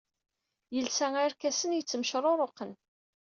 Yelsa 0.75 1.07
arkasen 1.23 1.75
yettmecruruqen. 1.77 2.71